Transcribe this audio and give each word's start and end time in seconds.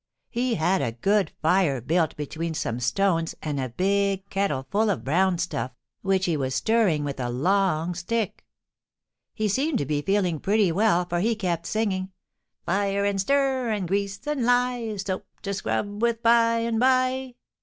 He 0.31 0.55
had 0.55 0.81
a 0.81 0.93
good 0.93 1.31
fire 1.43 1.79
built 1.79 2.17
between 2.17 2.55
some 2.55 2.79
stones 2.79 3.35
and 3.43 3.59
a 3.59 3.69
big 3.69 4.27
kettle 4.31 4.65
full 4.71 4.89
of 4.89 5.03
brown 5.03 5.37
stuff, 5.37 5.73
which 6.01 6.25
he 6.25 6.35
was 6.35 6.55
stirring 6.55 7.03
with 7.03 7.19
a 7.19 7.29
long 7.29 7.93
stick. 7.93 8.43
He 9.35 9.47
seemed 9.47 9.77
to 9.77 9.85
be 9.85 10.01
feeling 10.01 10.39
pretty 10.39 10.71
well, 10.71 11.05
for 11.05 11.19
he 11.19 11.35
kept 11.35 11.67
singing, 11.67 12.11
"Fire 12.65 13.05
and 13.05 13.21
stir, 13.21 13.69
and 13.69 13.87
grease 13.87 14.19
and 14.25 14.43
lye 14.43 14.95
Soap 14.97 15.27
to 15.43 15.53
scrub 15.53 16.01
with 16.01 16.23
by 16.23 16.57
and 16.61 16.79
by." 16.79 17.35